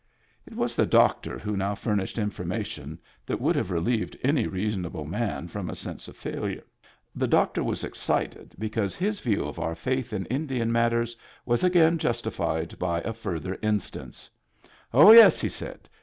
[0.47, 5.47] It was the doctor who now furnished information that would have relieved any reasonable man
[5.47, 6.65] from a sense of failure.
[7.13, 11.63] The doctor was excited be cause his view of our faith in Indian matters was
[11.63, 14.27] again justified by a further instance."
[14.91, 15.39] Oh, yes!
[15.39, 15.87] he said.